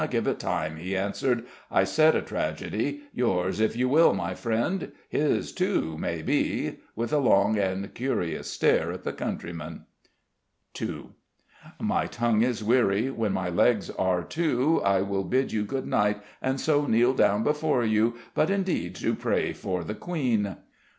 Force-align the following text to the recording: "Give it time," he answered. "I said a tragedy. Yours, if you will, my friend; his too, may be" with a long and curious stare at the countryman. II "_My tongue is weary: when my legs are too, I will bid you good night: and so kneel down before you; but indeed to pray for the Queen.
"Give 0.09 0.25
it 0.25 0.39
time," 0.39 0.77
he 0.77 0.97
answered. 0.97 1.45
"I 1.69 1.83
said 1.83 2.15
a 2.15 2.23
tragedy. 2.23 3.01
Yours, 3.13 3.59
if 3.59 3.75
you 3.75 3.87
will, 3.87 4.15
my 4.15 4.33
friend; 4.33 4.91
his 5.07 5.51
too, 5.51 5.95
may 5.95 6.23
be" 6.23 6.79
with 6.95 7.13
a 7.13 7.19
long 7.19 7.59
and 7.59 7.93
curious 7.93 8.49
stare 8.49 8.91
at 8.91 9.03
the 9.03 9.13
countryman. 9.13 9.85
II 10.81 11.09
"_My 11.79 12.09
tongue 12.09 12.41
is 12.41 12.63
weary: 12.63 13.11
when 13.11 13.33
my 13.33 13.49
legs 13.49 13.91
are 13.91 14.23
too, 14.23 14.81
I 14.83 15.03
will 15.03 15.23
bid 15.23 15.51
you 15.51 15.63
good 15.65 15.85
night: 15.85 16.17
and 16.41 16.59
so 16.59 16.87
kneel 16.87 17.13
down 17.13 17.43
before 17.43 17.83
you; 17.85 18.15
but 18.33 18.49
indeed 18.49 18.95
to 18.95 19.13
pray 19.13 19.53
for 19.53 19.83
the 19.83 19.93
Queen. 19.93 20.57